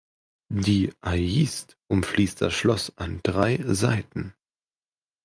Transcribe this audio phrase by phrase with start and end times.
[0.51, 4.33] Die Aist umfließt das Schloss an drei Seiten.